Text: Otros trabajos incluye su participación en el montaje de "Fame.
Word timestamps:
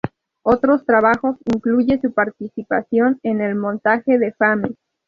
Otros 0.41 0.83
trabajos 0.83 1.37
incluye 1.53 1.99
su 2.01 2.11
participación 2.11 3.19
en 3.21 3.39
el 3.39 3.53
montaje 3.53 4.17
de 4.17 4.31
"Fame. 4.33 4.73